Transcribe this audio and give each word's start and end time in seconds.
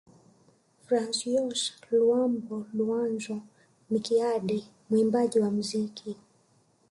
Francois 0.85 1.61
Luambo 1.91 2.57
Luanzo 2.73 3.37
Makiadi 3.89 4.67
mwimbaji 4.89 5.39
wa 5.39 5.51
mziki 5.51 6.15